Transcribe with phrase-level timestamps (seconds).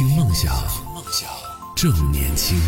[0.00, 0.50] 听梦想，
[0.94, 1.28] 梦想
[1.76, 2.58] 正年轻。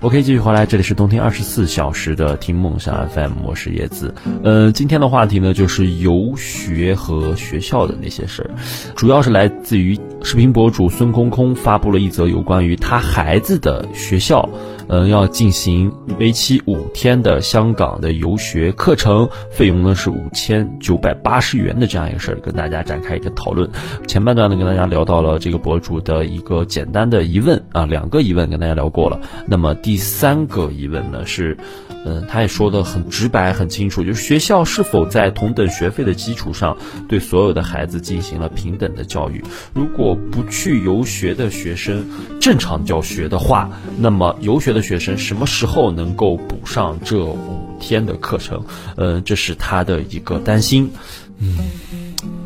[0.00, 4.14] OK，继续回来，这里是冬天二十四小时的听梦想 FM，我是叶子。
[4.42, 8.50] 呃，今天的话题呢，就是游学和学校的那些事儿，
[8.96, 9.94] 主要是来自于
[10.24, 14.48] 视频博主孙空空发布了一则有关于他孩子的学校。
[14.88, 23.68] 嗯，要进行为期五天的香港的游学课程，费用呢是五千九百八十元的这样一个事儿，跟大家展开一个讨论。
[24.06, 29.20] 前半段呢，跟大家聊到了这个博主的一个简单的疑问啊，两个疑问跟大家聊过了。
[29.46, 31.56] 那么第三个疑问呢是，
[32.04, 36.76] 嗯，他也说的很直白、很清楚，就是学校是否在同等学费的基础上
[37.08, 39.42] 对所有的孩子进行了平等的教育？
[39.72, 42.04] 如果不去游学的学生
[42.40, 48.62] 正常教学的话，那么游学的学生什么时候能够补上这五天的课程？
[48.96, 50.90] 嗯，这是他的一个担心。
[51.38, 51.58] 嗯，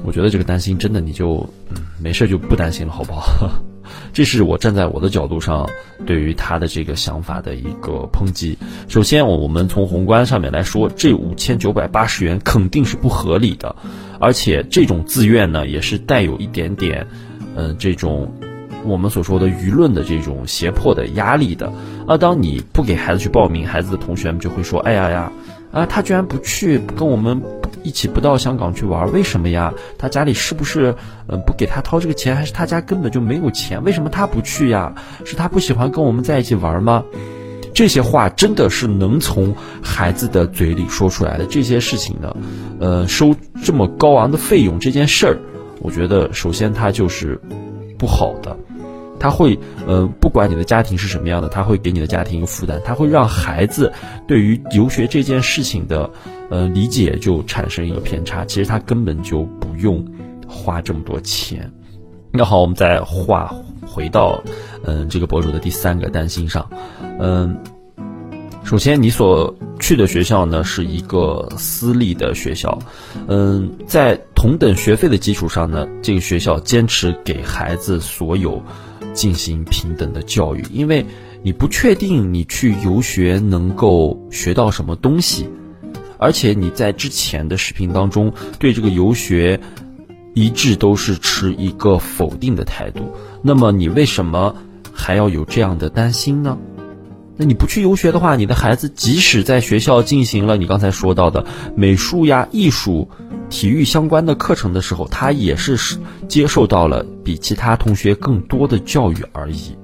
[0.04, 1.38] 我觉得这个担心真的你就
[1.70, 3.50] 嗯没事就不担心了，好不好？
[4.12, 5.68] 这是我站在我的角度上
[6.06, 8.58] 对于他的这个想法的一个抨击。
[8.88, 13.74] 首先，我们从宏观上面来说，这五千九百八十元肯定是不合理的，
[14.18, 17.06] 而且这种自愿呢，也是带有一点点
[17.56, 18.32] 嗯这种。
[18.84, 21.70] 我们所说的舆论的这种胁迫的压力的，
[22.06, 25.32] 而当你不给孩子去报名，孩子的同学们就会说：“哎呀呀，
[25.70, 27.42] 啊，他居然不去跟我们
[27.82, 29.72] 一起不到香港去玩，为什么呀？
[29.98, 30.94] 他家里是不是
[31.28, 33.82] 嗯不给他掏这个钱，还是他家根本就没有钱？
[33.84, 34.94] 为什么他不去呀？
[35.24, 37.04] 是他不喜欢跟我们在一起玩吗？”
[37.74, 41.46] 这些话真的是能从孩子的嘴里说出来的。
[41.46, 42.36] 这些事情呢，
[42.80, 45.38] 呃，收这么高昂的费用这件事儿，
[45.80, 47.40] 我觉得首先它就是
[47.96, 48.56] 不好的。
[49.18, 53.92] 他会，呃，不管你的家庭是什么样的，他会给你的家庭一个负担，他会让孩子
[54.26, 56.08] 对于游学这件事情的，
[56.50, 58.44] 呃，理解就产生一个偏差。
[58.44, 60.04] 其实他根本就不用
[60.46, 61.70] 花这么多钱。
[62.30, 63.54] 那好，我们再话
[63.86, 64.40] 回到，
[64.84, 66.68] 嗯，这个博主的第三个担心上，
[67.18, 67.56] 嗯，
[68.62, 72.78] 首先你所去的学校呢是一个私立的学校，
[73.28, 78.62] 嗯，在同等学费的基础上呢，这个学校坚持给孩子所有。
[79.18, 81.04] 进行平等的教育，因为
[81.42, 85.48] 你不确定你去游学能够学到什么东西，
[86.18, 89.58] 而且你在之前的视频当中对这个游学
[90.34, 93.12] 一致都是持一个否定的态度，
[93.42, 94.54] 那么你为什么
[94.92, 96.56] 还要有这样的担心呢？
[97.36, 103.08] 那你不去游学的话，你的孩子即使在学校进行了你刚才说到的美术呀、艺术。
[103.50, 105.98] 体育相关的课程的时候，他也是
[106.28, 109.76] 接受到了比其他同学更多的教育而已。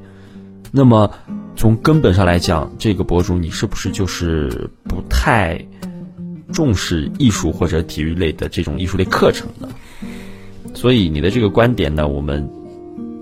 [0.70, 1.10] 那么，
[1.56, 5.58] 从根本上来讲，这个博主你是不是就是不太
[6.52, 9.68] 重视艺术或者体育类的这种艺术类课程呢？
[10.74, 12.48] 所以你的这个观点呢，我们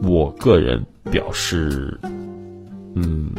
[0.02, 2.00] 我个人表示，
[2.94, 3.30] 嗯，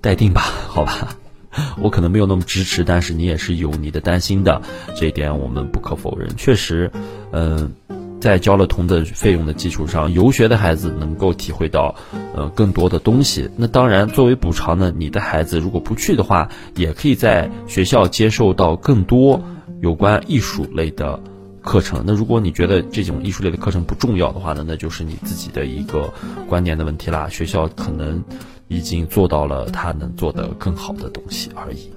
[0.00, 1.16] 待定吧，好吧。
[1.80, 4.60] 我可能没有那么支持，但是你也是有你的担心的，
[4.96, 6.28] 这一点我们不可否认。
[6.36, 6.90] 确实，
[7.32, 7.72] 嗯，
[8.20, 11.94] 在交了同等费用的基础上，游学的孩子能够体会到，
[12.34, 13.48] 呃，更多的东西。
[13.56, 19.42] 那当然，作为补偿呢，你的孩子如果不去的话，也可以在学校接受到更多
[19.80, 21.20] 有关艺术类的
[21.64, 22.04] 课程。
[22.06, 26.12] 那如果你觉得这种艺术类的课程不重要的话呢，那就是你自己的一个
[26.48, 27.28] 观念的问题啦。
[27.28, 28.22] 学校可能。
[28.68, 31.90] 已经做到了他能做的更好的东西而已。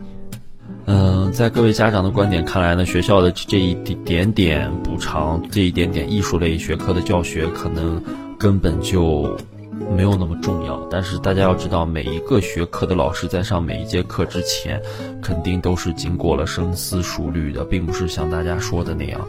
[0.86, 3.74] 嗯，在各位家长的观点看来呢，学校的这一
[4.04, 8.04] 点点补偿，这一点点艺术类学科的教学，可能
[8.38, 9.38] 根本就
[9.96, 10.80] 没有那么重要。
[10.90, 14.82] 但是大家要知道，每一个学科的老师在上每一节课之前，
[15.22, 19.20] 肯定都是经过了深思熟虑的，并不是像大家说的那样，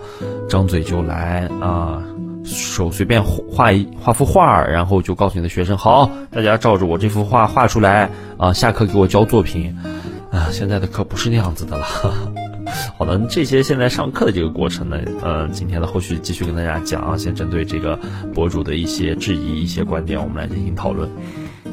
[0.48, 2.02] 张嘴就来啊。
[2.44, 8.54] 手随便画一画幅画，然后就告诉你的学生：好，大家照着我这幅画画出来啊！
[8.54, 9.76] 下课给我交作品
[10.30, 10.48] 啊！
[10.50, 11.84] 现在的课不是那样子的了。
[12.98, 17.16] 好的，这些现在上课的这个过程呢，呃，今天的后续继续跟大家讲啊。
[17.16, 17.96] 先针对这个
[18.34, 21.08] 博主的一些质疑、一些观点，我们来进行讨论。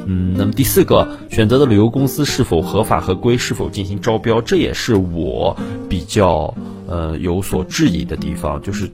[0.06, 5.56] 嗯，那么第四个，选择的旅游公司是否合法合规，是否进行招标，这也是我
[5.88, 6.54] 比较
[6.86, 8.88] 呃有所质疑的地方，就是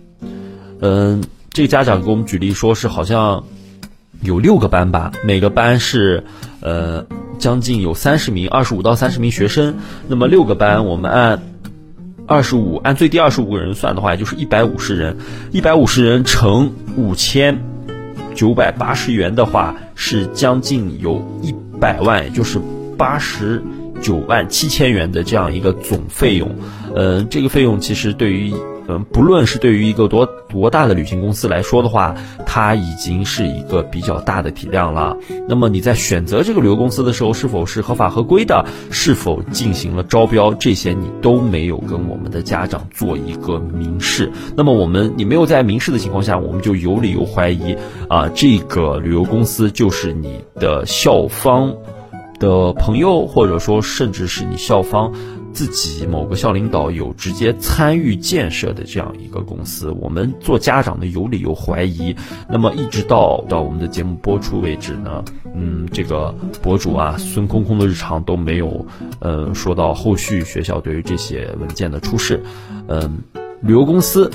[0.80, 1.22] 嗯。
[1.54, 3.44] 这个家长给我们举例说，是好像
[4.22, 6.24] 有六个班吧，每个班是
[6.60, 7.04] 呃
[7.38, 9.74] 将近有三十名，二十五到三十名学生。
[10.08, 11.42] 那么六个班，我们按
[12.32, 15.14] 二十五，按最低二十五个人算的话，也就是一百五十人。
[15.50, 17.62] 一百五十人乘五千
[18.34, 22.58] 九百八十元的话，是将近有一百万，也就是
[22.96, 23.62] 八十
[24.00, 26.50] 九万七千元的这样一个总费用。
[26.96, 28.50] 嗯，这个费用其实对于。
[28.92, 35.16] 嗯，不论是对于一个多多大的旅行公司来说的话，它已经是一个比较大的体量了。
[35.48, 38.66] 那么你在选择这个旅游公司的时候，是否是合法合规的？
[38.90, 40.52] 是否进行了招标？
[40.54, 44.30] 这些你都没有跟我们的家长做一个明示。
[44.54, 47.74] 那么我们你没有在明示的情况下，我们就有理由怀疑
[48.08, 51.74] 啊，这个旅游公司就是你的校方
[52.38, 55.12] 的朋友，或者说甚至是你校方。
[55.52, 62.14] 自己某个校领导有直接参与建设的这样一个公司，我们做家长的有理由怀疑。
[62.48, 68.86] 那么一直到到我们的节目播出为止呢，嗯，这个博主啊孙空空的日常都没有，
[69.20, 72.42] 呃，说到后续学校对于这些文件的出示。
[72.88, 73.18] 嗯，
[73.60, 74.30] 旅游公司，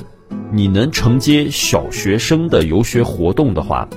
[0.51, 3.87] 你能承接小学生的游学活动的话。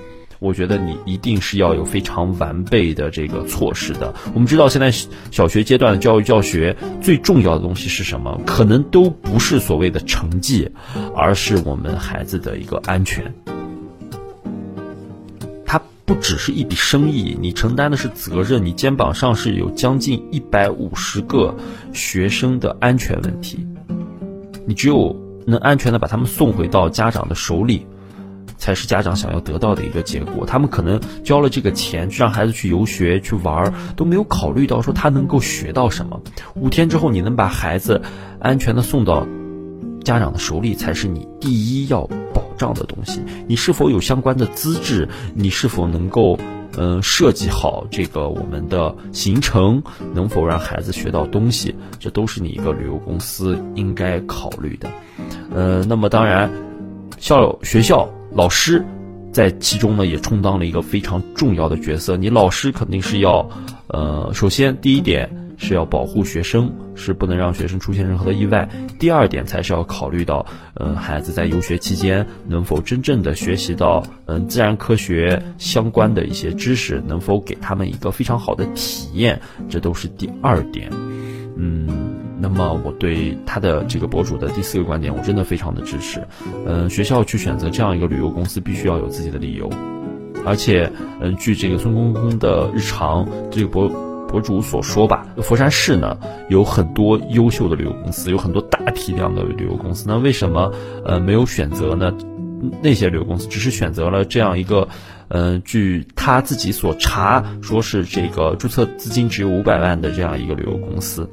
[0.41, 4.15] 我觉得你一定是要有非常完备的这个措施的。
[4.33, 4.91] 我们知道，现在
[5.31, 8.41] 小学阶段的教育教学最重要的东西是什么？
[8.47, 10.71] 可能都不是所谓的成绩，
[11.15, 13.35] 而是我们孩子的一个安全。
[15.67, 21.55] 它不只是一笔生意，你承担的是责任，你肩膀上是有将近一百五十个
[21.93, 23.67] 学生的安全问题。
[24.67, 25.15] 你只有
[25.47, 27.87] 能安全的把他们送回到家长的手里。
[28.61, 30.47] 才是家长想要得到的一个结果。
[30.47, 36.21] 他们可能交了这个钱，去让孩子去游学、去玩儿，都没有考虑到说他能够学到什么。
[36.55, 38.01] 五天之后，你能把孩子
[38.39, 39.27] 安全的送到
[40.05, 42.03] 家长的手里，才是你第一要
[42.35, 43.21] 保障的东西。
[43.49, 45.09] 你是否有相关的资质？
[45.35, 46.39] 你是否能够
[46.77, 49.83] 嗯设计好这个我们的行程？
[50.15, 51.75] 能否让孩子学到东西？
[51.99, 54.89] 这都是你一个旅游公司应该考虑的。
[55.53, 56.51] 呃，那么当然，
[57.19, 58.09] 校学校。
[58.33, 58.85] 老师
[59.33, 62.17] 在其中呢，也充当了一个非常重要的角色。
[62.17, 63.49] 你老师肯定是要，
[63.89, 68.69] 呃，首先第一点是要保护学生，是不能让学生出现任何的意外。
[68.99, 80.91] 第二点才是要考虑到，嗯，孩子在游学期间能否真正的学习到，嗯，自然科学相关的一些知识，能否给他们一个非常好的体验，这都是第二点，
[81.57, 82.00] 嗯。
[82.41, 86.27] 那么我对他的这个博主的第四个观点，我真的非常的支持。
[86.67, 89.69] 嗯，学校去选择这样一个旅游公司，必须要有自己的理由。
[90.45, 90.91] 而且，
[91.21, 93.89] 嗯，据这个孙公公的日常这个博
[94.27, 96.17] 博主所说吧，佛山市呢
[96.49, 100.07] 有很多优秀的旅游公司，有很多大体量的旅游公司。
[100.09, 100.73] 那为什么
[101.05, 102.13] 呃没有选择呢？
[102.83, 104.87] 那些旅游公司只是选择了这样一个，
[105.29, 111.29] 嗯，据他自己所查，说是这个注册资金只有五百万的这样一个旅游公司。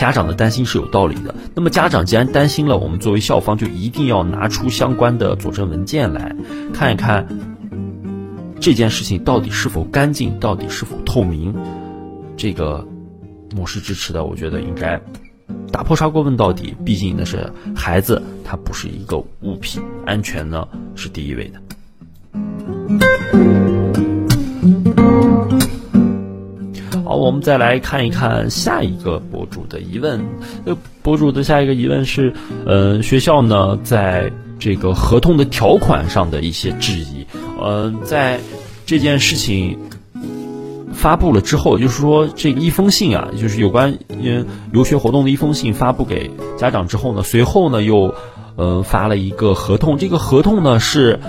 [0.00, 1.34] 家长的担心是有道理的。
[1.54, 6.34] 那么家长既然担心了，我们作为校方就一定要拿出相关的佐证文件来
[6.72, 7.28] 看一看，
[8.58, 11.54] 这件事情到底是否干净，到底是否透明。
[12.34, 12.88] 这个
[13.58, 14.24] 我是支持的。
[14.24, 14.98] 我觉得应该
[15.70, 16.74] 打破砂锅问到底。
[16.82, 21.60] 毕竟那是孩子，他不是一个物品，安全呢是第一位的。
[27.30, 30.20] 我们再来看一看下一个博主的疑问。
[30.64, 32.34] 呃，博主的下一个疑问是，
[32.66, 37.24] 呃，学校呢在这个合同的条款上的一些质疑。
[37.60, 38.40] 呃，在
[38.84, 39.78] 这件事情
[40.92, 48.12] 发布了之后，就是说这个一封信啊，就是有关嗯游学活动的一封信发布给家长之后呢，随后呢又
[48.56, 49.98] 呃发了一个合同。
[49.98, 51.20] 这个合同呢是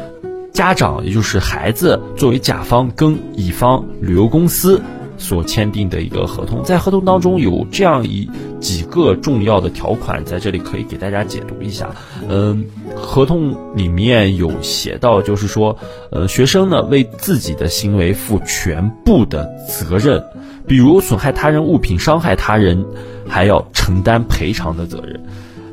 [0.51, 4.81] 家长，也就是孩子作为甲方跟乙方旅游公司。
[5.21, 8.27] 所签订的一个合同，在合同当中有这样一
[8.59, 11.91] 几个重要的条款，在这里可以给大家解读一下。
[12.27, 15.77] 嗯，合同里面有写到，就是说，
[16.11, 20.21] 呃，学生呢为自己的行为负全部的责任，
[20.67, 22.83] 比如损害他人物品、伤害他人，
[23.27, 25.23] 还要承担赔偿的责任。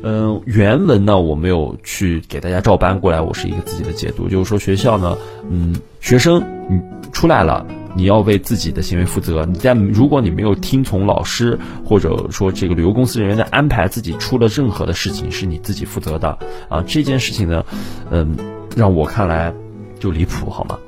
[0.02, 5.16] 嗯，原文呢我没有去给大家照搬过来，我是一个自己的解读，就是说学校呢，
[5.50, 6.40] 嗯，学生
[6.70, 6.80] 嗯
[7.12, 7.66] 出来了。
[7.98, 9.44] 你要为自己的行为负责。
[9.44, 16.38] 你在如果你没有听从老师或者说这个旅游公司人员的安排，自己出了任何的事情，是你自己负责的
[16.68, 16.84] 啊。
[16.86, 17.64] 这件事情呢，
[18.12, 18.36] 嗯，
[18.76, 19.52] 让我看来
[19.98, 20.78] 就离谱，好吗？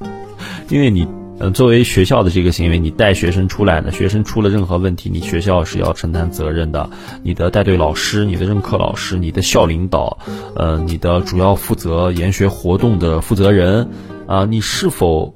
[0.70, 1.06] 因为你，
[1.40, 6.88] 嗯，作为学校的这个行为，你带学生出来呢，学生出了任何问题，你学校是要承担责任的。
[7.22, 10.16] 你的带队老师、你的任课老师、你的校领导，
[10.54, 13.86] 呃，你的主要负责研学活动的负责人
[14.26, 15.34] 啊，你是否？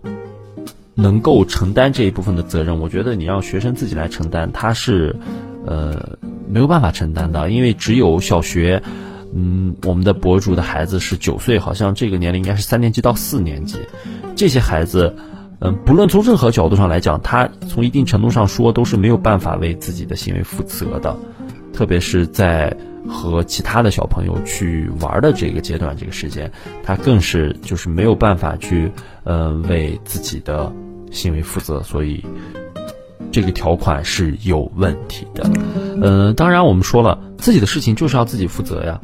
[0.95, 5.15] 能够承担这一部分的责任，我觉得你让学生自己来承担，他是，
[5.67, 6.19] 呃，
[6.49, 8.83] 没有办法承担的，因为只有小学，
[9.35, 13.79] 嗯，我们的博主的孩子是九岁，好像这个年龄应该是三年级到四年级，
[14.35, 15.15] 这些孩子，
[15.61, 21.17] 嗯，不论从任何角度上来讲，他从一定程度上说都是没有办法为自己的行为负责的，
[21.73, 22.77] 特别是在
[23.09, 26.51] 和其他的小朋友去玩的这个阶段，这个时间，
[26.83, 28.93] 他更是就是没有办法去
[29.25, 30.73] 呃为自己的
[31.11, 32.25] 行为负责，所以
[33.33, 35.51] 这个条款是有问题的。
[36.03, 39.01] 呃，当然我们说了，自己的事情就是要自己负责呀。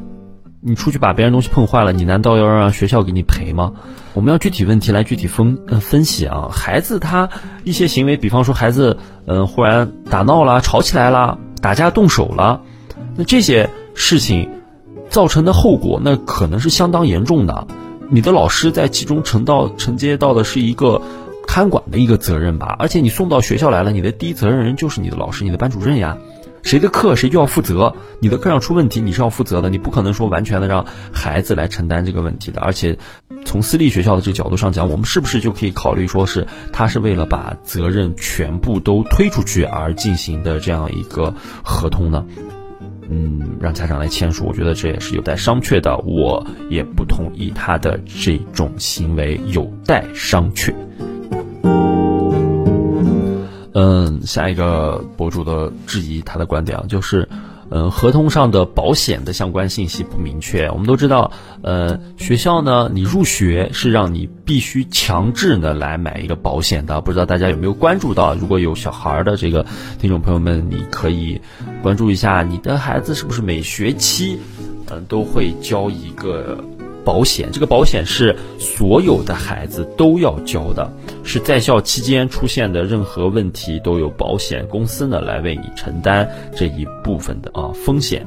[0.59, 3.73] 你出去把别人东西碰坏了，你难道要让学校给你赔吗？
[4.13, 6.49] 我们要具体问题来具体分呃分析啊。
[6.51, 7.29] 孩子他
[7.63, 12.61] 一些行为，比方说孩子嗯忽然打闹了、吵起来了、打架动手了，
[13.15, 14.49] 那这些事情
[15.09, 17.67] 造成的后果，那可能是相当严重的。
[18.09, 21.01] 你的老师在其中承到承接到的是一个
[21.47, 26.15] 看管的一个责任吧，而且你送到学校来了，你的第一责任人就是你的老师、你的班主任呀。
[26.63, 32.59] 谁的课谁就要负责，你的课上出问题你是要负责的，你不可能说完全的让孩子来承担这个问题的。
[32.59, 32.97] 而且，
[33.45, 42.25] 从私立学校的这个角度上讲，我们是不是就可以考虑说是他是为了把责任全部都推出去而进行的这样一个合同呢？
[43.09, 45.97] 嗯，让家长来签署，我觉得这也是有待商榷的。
[45.99, 50.73] 我也不同意他的这种行为，有待商榷。
[53.73, 57.29] 嗯，下一个博主的质疑，他的观点啊，就是，
[57.69, 60.69] 嗯，合同上的保险的相关信息不明确。
[60.69, 61.31] 我们都知道，
[61.61, 67.01] 呃，学校呢，你入学是让你必须强制的来买一个保险的。
[67.01, 68.35] 不知道大家有没有关注到？
[68.35, 69.65] 如果有小孩的这个
[69.99, 71.41] 听众朋友们，你可以
[71.81, 74.39] 关注一下，你的孩子是不是每学期，
[74.89, 76.57] 嗯，都会交一个。
[77.07, 80.91] 保险这个保险是所有的孩子都要交的，
[81.23, 88.25] 是在校期间出现的任何问题都有保险公司呢来为你承担这一部分的啊风险，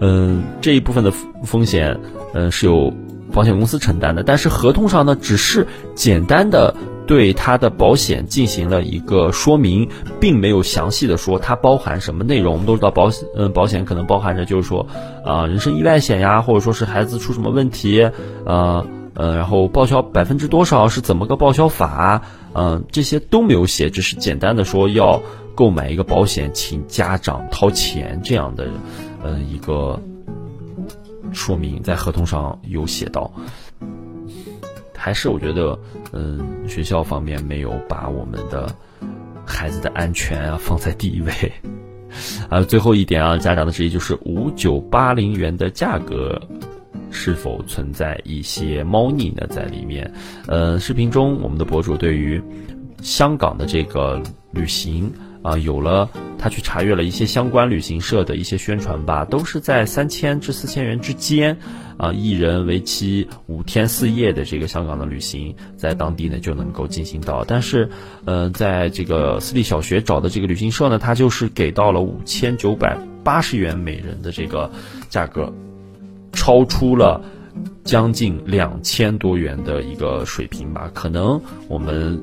[0.00, 1.12] 嗯，这一部分的
[1.44, 1.94] 风险
[2.32, 2.90] 嗯是由
[3.34, 6.74] 保险公司承担的，但是合同上呢只是简单的。
[7.06, 9.88] 对它的保险进行了一个说明，
[10.20, 12.52] 并没有详细的说它包含什么内容。
[12.52, 14.86] 我们都知道保险，嗯，保险可能包含着就是说，
[15.24, 18.10] 啊，人身意外险呀，或者说是孩子出什么问题，
[18.44, 18.84] 呃，
[19.14, 22.22] 呃，然后报销百分之多少是怎么个报销法，
[22.54, 25.22] 嗯，这些都没有写，只是简单的说要
[25.54, 28.66] 购买一个保险，请家长掏钱这样的，
[29.22, 30.00] 嗯，一个
[31.32, 33.30] 说明在合同上有写到。
[35.06, 35.78] 还是我觉得，
[36.12, 38.68] 嗯，学校方面没有把我们的
[39.44, 41.32] 孩子的安全啊放在第一位。
[42.50, 46.36] 啊，最后一点啊，家长的质疑就是五九八零元的价格
[47.12, 49.46] 是否存在一些猫腻呢？
[49.48, 50.12] 在里面，
[50.48, 52.42] 呃，视频中我们的博主对于
[53.00, 54.20] 香港的这个
[54.50, 55.08] 旅行
[55.46, 61.56] 啊，有了他去查阅了一些相关旅行社的一些宣传吧，都是在三千至四千元之间。
[61.98, 67.44] 啊，一人为期五天四夜的这个香港的旅行，在当地呢就能够进行到。
[67.44, 67.88] 但是，
[68.26, 74.70] 呃，在这个私立小学找的这个旅行社呢，它就是给到了五千九百八十元每人的这个
[75.08, 75.50] 价格，
[76.32, 77.22] 超出了
[77.82, 80.90] 将近两千多元的一个水平吧。
[80.92, 82.20] 可能我们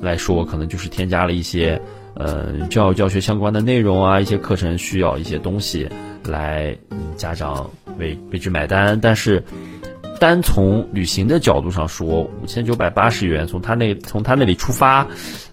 [0.00, 1.78] 来说，可能就是添加了一些
[2.14, 5.88] 呃教育教学相关的内容啊，一些课程需要一些东西。
[6.24, 9.42] 来，嗯家长为为之买单，但是
[10.20, 12.06] 单从旅行的角度上说，
[12.42, 15.06] 五千九百八十元，从他那从他那里出发，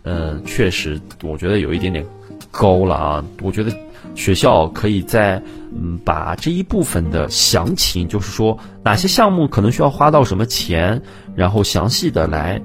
[0.04, 2.06] 嗯，确实我觉得有一点点
[2.52, 3.26] 高了啊。
[3.42, 3.72] 我觉得
[4.14, 5.42] 学校可以在
[5.74, 11.02] 嗯把这一部分的详情，就是说哪些项目可能需要花到什么钱，
[11.34, 12.62] 然后详细的来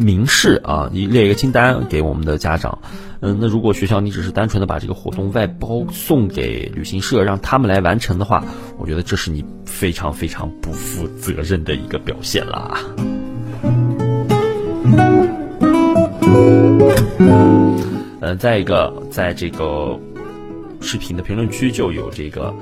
[0.00, 2.78] 明示啊，你列一个清单给我们的家长。
[3.20, 8.42] 嗯，那如果学校你只是单纯的把这个活动外包送给旅行社，让他们来完成的话，
[8.78, 12.80] 我觉得这是你非常非常不负责任的一个表现啦。
[18.22, 20.00] 嗯，再一个，在这个
[20.80, 22.54] 视频的评论区就有这个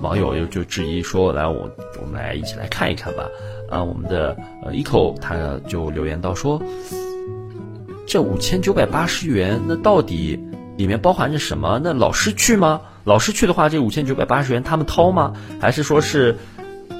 [0.00, 3.28] 网友就就质疑说，来我我们来一起来看一看吧。
[3.72, 6.62] 啊，我们的呃 eco 他就留言到说。
[8.06, 10.38] 这五千九百八十元，那到底
[10.76, 11.80] 里面包含着什么？
[11.82, 12.82] 那老师去吗？
[13.04, 15.32] 老师去的话，这五千九百八十元他们掏吗？
[15.58, 16.36] 还是说是，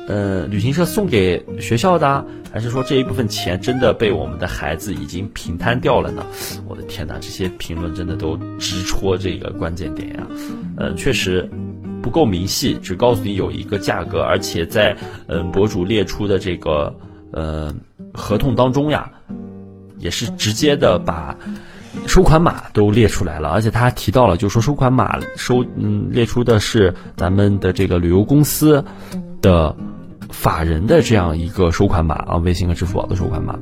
[0.09, 2.25] 呃，旅行社送给学校的？
[2.51, 6.25] 还是说这一部分钱真的被我们的孩子已经平摊掉了呢？
[6.67, 10.27] 我的天哪，这些评论真的都直戳这个关键点呀！
[10.77, 11.49] 呃，确实
[12.03, 14.97] 不够明细，只告诉你有一个价格，而且在
[15.29, 16.95] 嗯博主列出的这个
[17.31, 17.73] 呃
[18.13, 19.11] 合同当中呀。
[19.99, 21.37] 也是直接的把
[22.09, 28.85] 收款码都列出来了，而且他还提到了，就说收款码收嗯列出的是咱们的这个旅游公司
[29.41, 29.73] 的
[30.29, 33.57] 法人的这样一个收款码啊，微信和支付宝的收款码。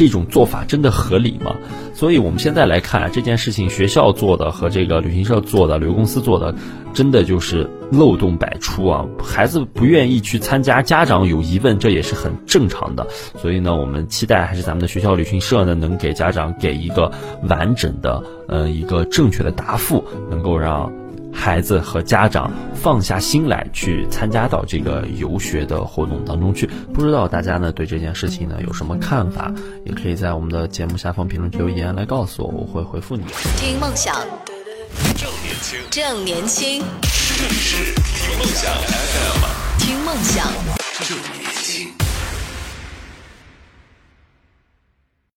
[0.00, 1.54] 这种做法真的合理吗？
[1.92, 6.54] 所以我们现在来看这件事情，学校做的和这个旅行社做的、旅游公司做的，
[6.94, 9.04] 真的就是漏洞百出啊！
[9.22, 13.06] 孩子不愿意去参加，家长有疑问，这也是很正常的。
[13.36, 20.90] 所以呢，我们期待还是咱们的学校旅行社呢，能给家长给一个完整的，呃，一个正确的答复，能够让。
[21.32, 29.52] 孩子和家长放下心来去参加到这个游学的活动当中去，不知道大家呢对这件事情呢有什么看法？
[29.84, 33.24] 也可以在我们的节目下方评论区留言来告诉我，我会回复你。
[33.56, 34.14] 听梦想，
[35.16, 36.82] 正年轻，正年轻，
[37.38, 40.46] 这里是听梦想 FM，听梦想。
[41.00, 42.09] 正年轻。